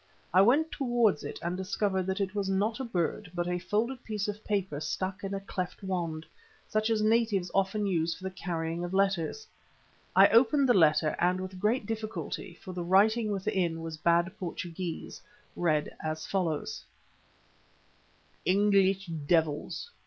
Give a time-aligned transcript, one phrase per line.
[0.33, 4.03] I went towards it and discovered that it was not a bird but a folded
[4.03, 6.25] piece of paper stuck in a cleft wand,
[6.67, 9.45] such as natives often use for the carrying of letters.
[10.15, 15.21] I opened the paper and with great difficulty, for the writing within was bad Portuguese,
[15.55, 16.83] read as follows:
[18.43, 19.91] "English Devils.